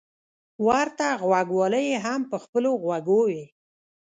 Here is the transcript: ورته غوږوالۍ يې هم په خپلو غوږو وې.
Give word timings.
ورته 0.65 1.07
غوږوالۍ 1.21 1.85
يې 1.91 1.99
هم 2.05 2.21
په 2.31 2.37
خپلو 2.43 2.69
غوږو 2.81 3.19
وې. 3.29 3.43